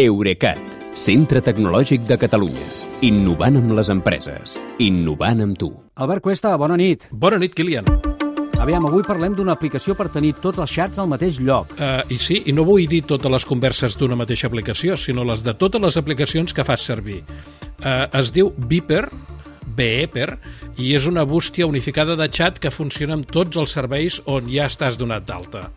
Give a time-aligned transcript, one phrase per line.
[0.00, 0.60] Eurecat,
[0.96, 2.62] centre tecnològic de Catalunya.
[3.04, 4.54] Innovant amb les empreses.
[4.80, 5.68] Innovant amb tu.
[6.00, 7.04] Albert Cuesta, bona nit.
[7.12, 7.84] Bona nit, Kilian.
[8.60, 11.74] Aviam, avui parlem d'una aplicació per tenir tots els xats al mateix lloc.
[11.76, 15.44] Uh, I sí, i no vull dir totes les converses d'una mateixa aplicació, sinó les
[15.44, 17.20] de totes les aplicacions que fas servir.
[17.82, 19.02] Uh, es diu Viper,
[19.76, 20.30] Beeper,
[20.80, 24.70] i és una bústia unificada de xat que funciona amb tots els serveis on ja
[24.72, 25.68] estàs donat d'alta.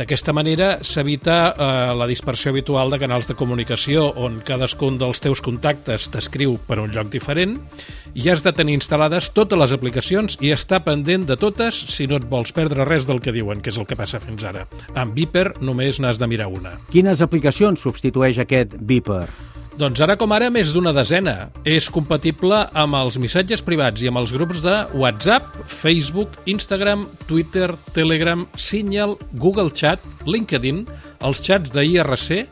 [0.00, 5.42] D'aquesta manera s'evita eh, la dispersió habitual de canals de comunicació on cadascun dels teus
[5.44, 7.58] contactes t'escriu per un lloc diferent
[8.16, 12.16] i has de tenir instal·lades totes les aplicacions i estar pendent de totes si no
[12.16, 14.64] et vols perdre res del que diuen, que és el que passa fins ara.
[14.96, 16.78] Amb Viper només n'has de mirar una.
[16.88, 19.26] Quines aplicacions substitueix aquest Viper?
[19.80, 21.48] Doncs ara com ara més d'una desena.
[21.64, 27.70] És compatible amb els missatges privats i amb els grups de WhatsApp, Facebook, Instagram, Twitter,
[27.96, 30.82] Telegram, Signal, Google Chat, LinkedIn,
[31.24, 32.42] els xats de IRC,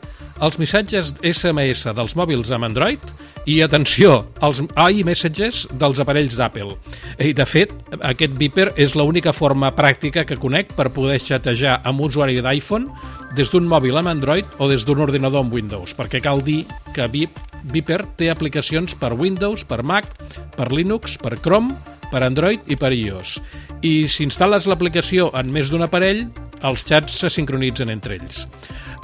[0.41, 3.03] els missatges SMS dels mòbils amb Android
[3.45, 6.79] i, atenció, els iMessages dels aparells d'Apple.
[7.19, 7.75] I, de fet,
[8.09, 12.89] aquest Viper és l'única forma pràctica que conec per poder xatejar amb usuari d'iPhone
[13.37, 16.63] des d'un mòbil amb Android o des d'un ordinador amb Windows, perquè cal dir
[16.95, 20.07] que Viper té aplicacions per Windows, per Mac,
[20.55, 21.75] per Linux, per Chrome,
[22.09, 23.37] per Android i per iOS.
[23.85, 26.25] I si instal·les l'aplicació en més d'un aparell,
[26.65, 28.47] els xats se sincronitzen entre ells.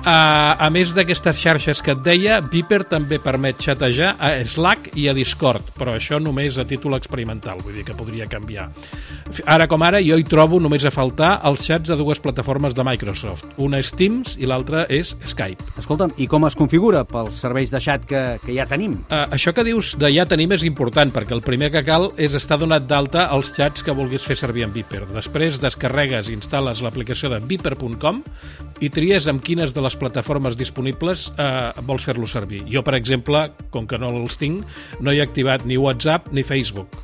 [0.05, 5.07] A, a més d'aquestes xarxes que et deia, Viper també permet xatejar a Slack i
[5.09, 8.67] a Discord, però això només a títol experimental, vull dir que podria canviar.
[9.49, 12.85] Ara com ara, jo hi trobo només a faltar els xats de dues plataformes de
[12.85, 13.47] Microsoft.
[13.57, 15.71] Una és Teams i l'altra és Skype.
[15.81, 18.99] Escolta'm, i com es configura pels serveis de xat que, que ja tenim?
[19.09, 22.37] Uh, això que dius de ja tenim és important, perquè el primer que cal és
[22.37, 25.01] estar donat d'alta els xats que vulguis fer servir en Viper.
[25.17, 28.21] Després descarregues i instal·les l'aplicació de viper.com
[28.83, 32.63] i tries amb quines de les plataformes disponibles eh, vols fer-lo servir.
[32.71, 34.65] Jo, per exemple, com que no els tinc,
[34.99, 36.97] no he activat ni WhatsApp ni Facebook.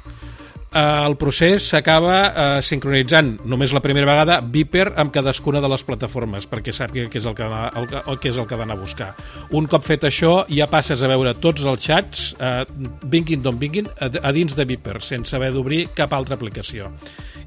[0.71, 5.83] Eh, el procés s'acaba eh, sincronitzant només la primera vegada Viper amb cadascuna de les
[5.83, 8.77] plataformes perquè sàpiga què és el que, el, el, què és el que ha d'anar
[8.77, 9.09] a buscar.
[9.57, 12.63] Un cop fet això, ja passes a veure tots els xats, eh,
[13.11, 16.87] vinguin d'on vinguin, a, a dins de Viper, sense haver d'obrir cap altra aplicació.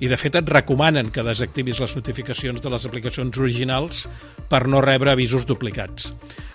[0.04, 4.02] I, de fet, et recomanen que desactivis les notificacions de les aplicacions originals
[4.50, 6.10] per no rebre avisos duplicats.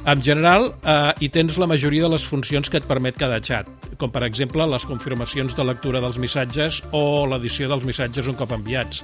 [0.06, 3.72] En general, eh, hi tens la majoria de les funcions que et permet cada xat,
[3.98, 8.54] com per exemple les confirmacions de lectura dels missatges o l'edició dels missatges un cop
[8.54, 9.02] enviats.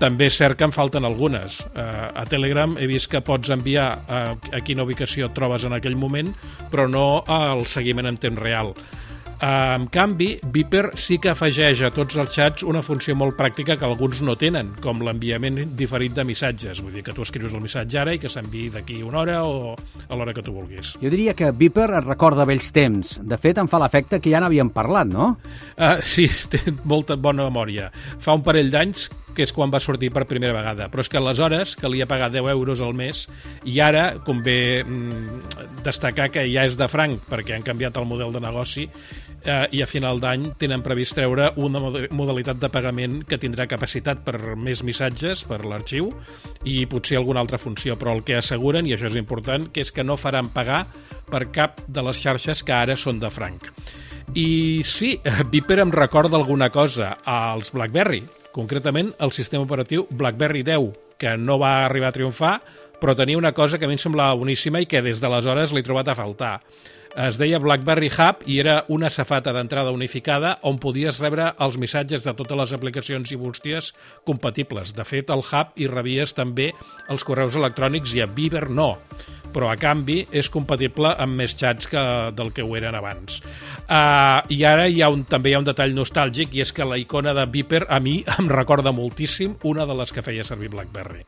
[0.00, 1.60] També és cert que en falten algunes.
[1.60, 1.84] Eh,
[2.16, 6.00] a Telegram he vist que pots enviar a, a quina ubicació et trobes en aquell
[6.00, 6.32] moment,
[6.72, 8.72] però no al seguiment en temps real.
[9.42, 13.88] En canvi, Viper sí que afegeix a tots els xats una funció molt pràctica que
[13.88, 16.78] alguns no tenen, com l'enviament diferit de missatges.
[16.78, 19.74] Vull dir que tu escrius el missatge ara i que s'enviï d'aquí una hora o
[19.74, 20.92] a l'hora que tu vulguis.
[21.02, 23.16] Jo diria que Viper et recorda vells temps.
[23.18, 25.32] De fet, em fa l'efecte que ja n'havíem parlat, no?
[25.74, 27.90] Uh, sí, té molta bona memòria.
[28.22, 30.88] Fa un parell d'anys que és quan va sortir per primera vegada.
[30.92, 33.26] Però és que aleshores calia pagar 10 euros al mes
[33.64, 38.32] i ara convé mm, destacar que ja és de franc perquè han canviat el model
[38.34, 38.88] de negoci
[39.44, 44.22] eh, i a final d'any tenen previst treure una modalitat de pagament que tindrà capacitat
[44.26, 46.10] per més missatges per l'arxiu
[46.68, 49.92] i potser alguna altra funció, però el que asseguren, i això és important, que és
[49.92, 50.84] que no faran pagar
[51.30, 53.70] per cap de les xarxes que ara són de franc.
[54.38, 55.16] I sí,
[55.52, 58.22] Viper em recorda alguna cosa als BlackBerry,
[58.52, 62.56] concretament el sistema operatiu BlackBerry 10, que no va arribar a triomfar,
[63.00, 65.82] però tenia una cosa que a mi em semblava boníssima i que des d'aleshores l'he
[65.86, 66.58] trobat a faltar
[67.16, 72.24] es deia BlackBerry Hub i era una safata d'entrada unificada on podies rebre els missatges
[72.24, 73.92] de totes les aplicacions i bústies
[74.24, 74.94] compatibles.
[74.96, 76.72] De fet, al Hub hi rebies també
[77.12, 78.94] els correus electrònics i a Viber no
[79.52, 82.02] però a canvi és compatible amb més xats que
[82.36, 83.40] del que ho eren abans.
[83.86, 86.86] Uh, I ara hi ha un, també hi ha un detall nostàlgic i és que
[86.88, 90.72] la icona de Viper a mi em recorda moltíssim una de les que feia servir
[90.72, 91.26] BlackBerry.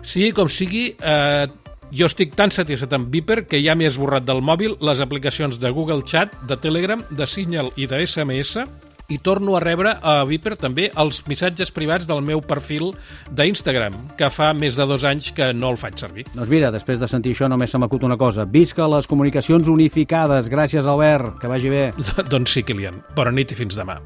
[0.00, 1.46] Sí, com sigui, eh,
[1.90, 5.72] jo estic tan satisfet amb Viper que ja m'he esborrat del mòbil les aplicacions de
[5.74, 8.64] Google Chat, de Telegram, de Signal i de SMS
[9.10, 12.92] i torno a rebre a Viper també els missatges privats del meu perfil
[13.30, 16.26] d'Instagram, que fa més de dos anys que no el faig servir.
[16.32, 18.46] Doncs mira, després de sentir això només se m'acut una cosa.
[18.46, 20.48] Visca les comunicacions unificades.
[20.50, 21.40] Gràcies, Albert.
[21.42, 21.84] Que vagi bé.
[22.32, 23.02] doncs sí, Kilian.
[23.16, 24.00] Bona nit i fins demà.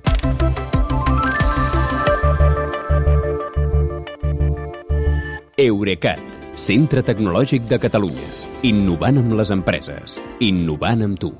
[5.55, 8.29] Eurecat Centre Tecnològic de Catalunya.
[8.71, 10.21] Innovant amb les empreses.
[10.43, 11.35] Innovant amb tu.